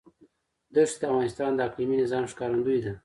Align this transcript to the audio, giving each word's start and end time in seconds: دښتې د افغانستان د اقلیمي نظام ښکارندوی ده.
دښتې 0.73 0.97
د 1.01 1.03
افغانستان 1.09 1.51
د 1.55 1.59
اقلیمي 1.67 1.95
نظام 2.03 2.23
ښکارندوی 2.31 2.79
ده. 2.85 2.93